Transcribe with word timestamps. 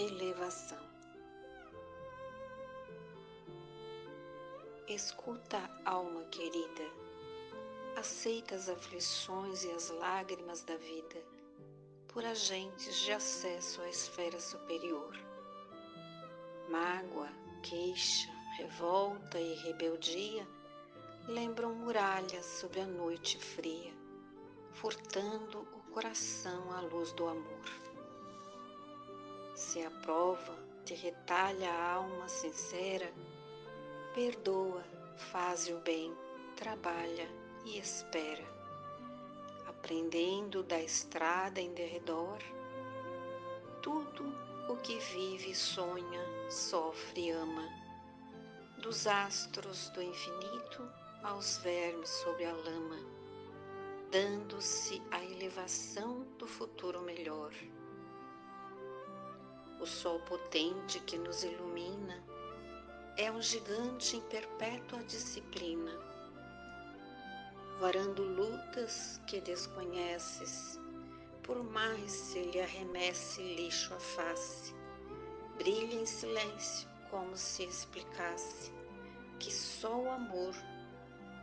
elevação. 0.00 0.78
Escuta, 4.88 5.58
alma 5.84 6.24
querida, 6.24 6.84
aceita 7.96 8.54
as 8.54 8.68
aflições 8.68 9.62
e 9.62 9.70
as 9.70 9.90
lágrimas 9.90 10.62
da 10.62 10.76
vida 10.76 11.22
por 12.08 12.24
agentes 12.24 12.96
de 12.96 13.12
acesso 13.12 13.80
à 13.82 13.88
esfera 13.88 14.40
superior. 14.40 15.14
Mágoa, 16.68 17.28
queixa, 17.62 18.30
revolta 18.56 19.38
e 19.38 19.54
rebeldia 19.54 20.46
lembram 21.28 21.74
muralhas 21.74 22.44
sobre 22.44 22.80
a 22.80 22.86
noite 22.86 23.38
fria, 23.38 23.92
furtando 24.72 25.60
o 25.60 25.92
coração 25.92 26.72
à 26.72 26.80
luz 26.80 27.12
do 27.12 27.28
amor. 27.28 27.79
Se 29.70 29.84
a 29.84 29.90
prova 30.02 30.52
te 30.84 30.94
retalha 30.94 31.70
a 31.70 31.92
alma 31.92 32.26
sincera, 32.26 33.08
perdoa, 34.12 34.82
faz 35.30 35.68
o 35.68 35.76
bem, 35.76 36.12
trabalha 36.56 37.28
e 37.64 37.78
espera, 37.78 38.42
aprendendo 39.68 40.64
da 40.64 40.80
estrada 40.80 41.60
em 41.60 41.72
derredor, 41.72 42.38
tudo 43.80 44.34
o 44.68 44.76
que 44.78 44.98
vive, 44.98 45.54
sonha, 45.54 46.50
sofre 46.50 47.30
ama, 47.30 47.68
dos 48.78 49.06
astros 49.06 49.88
do 49.90 50.02
infinito 50.02 50.90
aos 51.22 51.58
vermes 51.58 52.10
sobre 52.10 52.44
a 52.44 52.52
lama, 52.52 52.98
dando-se 54.10 55.00
a 55.12 55.24
elevação 55.24 56.26
do 56.38 56.48
futuro 56.48 57.00
melhor. 57.02 57.52
O 59.80 59.86
sol 59.86 60.20
potente 60.20 61.00
que 61.00 61.16
nos 61.16 61.42
ilumina 61.42 62.22
é 63.16 63.32
um 63.32 63.40
gigante 63.40 64.16
em 64.16 64.20
perpétua 64.20 65.02
disciplina, 65.04 65.90
varando 67.78 68.22
lutas 68.22 69.18
que 69.26 69.40
desconheces, 69.40 70.78
por 71.42 71.64
mais 71.64 72.12
se 72.12 72.42
lhe 72.42 72.60
arremesse 72.60 73.40
lixo 73.40 73.94
à 73.94 74.00
face, 74.00 74.74
brilha 75.56 75.94
em 75.94 76.04
silêncio 76.04 76.86
como 77.10 77.34
se 77.34 77.64
explicasse 77.64 78.70
que 79.38 79.50
só 79.50 79.96
o 79.98 80.10
amor 80.10 80.54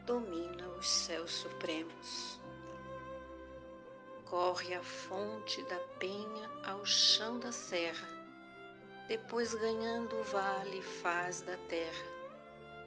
domina 0.05 0.67
os 0.79 0.87
céus 0.87 1.31
supremos. 1.31 2.39
Corre 4.25 4.75
a 4.75 4.83
fonte 4.83 5.63
da 5.63 5.79
penha 5.97 6.51
ao 6.63 6.85
chão 6.85 7.39
da 7.39 7.51
serra, 7.51 8.16
depois 9.07 9.53
ganhando 9.53 10.17
o 10.17 10.23
vale 10.23 10.81
faz 10.81 11.39
da 11.41 11.55
terra, 11.69 12.05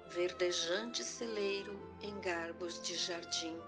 verdejante 0.08 1.02
celeiro 1.02 1.80
em 2.02 2.20
garbos 2.20 2.80
de 2.82 2.94
jardim. 2.94 3.58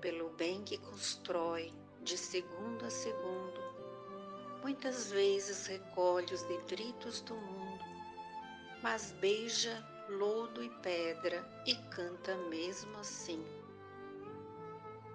Pelo 0.00 0.30
bem 0.30 0.62
que 0.64 0.78
constrói 0.78 1.74
de 2.02 2.16
segundo 2.16 2.86
a 2.86 2.90
segundo, 2.90 3.60
muitas 4.62 5.12
vezes 5.12 5.66
recolhe 5.66 6.32
os 6.32 6.42
detritos 6.44 7.20
do 7.20 7.34
mundo, 7.34 7.84
mas 8.82 9.12
beija 9.20 9.86
lodo 10.08 10.64
e 10.64 10.70
pedra 10.80 11.46
e 11.66 11.74
canta 11.90 12.34
mesmo 12.48 12.96
assim. 12.98 13.44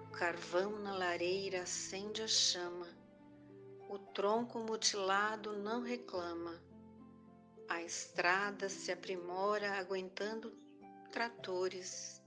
O 0.04 0.12
carvão 0.12 0.78
na 0.78 0.96
lareira 0.96 1.62
acende 1.62 2.22
a 2.22 2.28
chama, 2.28 2.86
o 3.88 3.98
tronco 3.98 4.58
mutilado 4.58 5.56
não 5.56 5.80
reclama, 5.80 6.60
a 7.68 7.82
estrada 7.82 8.68
se 8.68 8.90
aprimora 8.90 9.78
aguentando 9.78 10.52
tratores, 11.12 12.22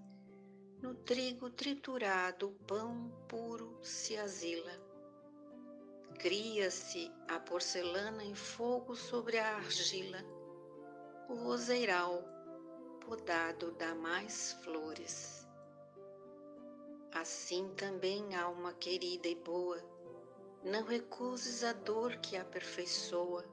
no 0.81 0.95
trigo 0.95 1.49
triturado 1.49 2.49
o 2.49 2.51
pão 2.65 3.11
puro 3.27 3.77
se 3.83 4.17
asila. 4.17 4.71
Cria-se 6.17 7.11
a 7.27 7.39
porcelana 7.39 8.23
em 8.23 8.35
fogo 8.35 8.95
sobre 8.95 9.37
a 9.37 9.55
argila, 9.55 10.19
o 11.29 11.35
roseiral 11.35 12.23
podado 13.05 13.71
dá 13.73 13.93
mais 13.95 14.53
flores. 14.63 15.47
Assim 17.13 17.73
também, 17.75 18.35
alma 18.35 18.73
querida 18.73 19.27
e 19.27 19.35
boa, 19.35 19.98
não 20.63 20.83
recuses 20.83 21.63
a 21.63 21.73
dor 21.73 22.17
que 22.17 22.35
aperfeiçoa, 22.35 23.45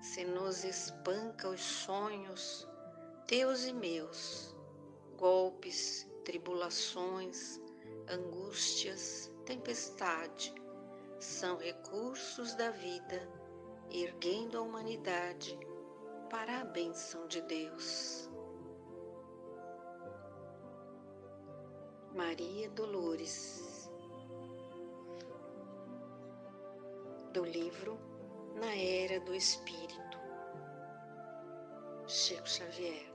se 0.00 0.24
nos 0.24 0.64
espanca 0.64 1.48
os 1.48 1.60
sonhos, 1.60 2.68
teus 3.26 3.64
e 3.64 3.72
meus, 3.72 4.54
golpes, 5.16 6.08
tribulações, 6.24 7.60
angústias, 8.08 9.32
tempestade, 9.46 10.54
são 11.18 11.56
recursos 11.56 12.54
da 12.54 12.70
vida, 12.70 13.28
erguendo 13.90 14.58
a 14.58 14.62
humanidade 14.62 15.58
para 16.28 16.60
a 16.60 16.64
bênção 16.64 17.26
de 17.26 17.40
Deus. 17.42 18.28
Maria 22.14 22.68
Dolores, 22.70 23.81
do 27.32 27.44
livro 27.44 27.98
Na 28.60 28.76
Era 28.76 29.18
do 29.20 29.34
Espírito, 29.34 30.18
Chico 32.06 32.46
Xavier. 32.46 33.11